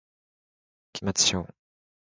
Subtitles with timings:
[0.93, 1.53] 期末資本